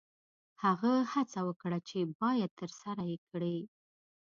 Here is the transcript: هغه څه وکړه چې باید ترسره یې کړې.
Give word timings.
هغه 0.63 0.93
څه 1.31 1.39
وکړه 1.47 1.79
چې 1.89 1.99
باید 2.21 2.51
ترسره 2.59 3.03
یې 3.11 3.17
کړې. 3.29 3.57